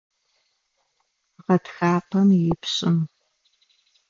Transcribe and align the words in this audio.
Гъэтхапэм 1.45 2.29
ипшӏым. 2.51 2.97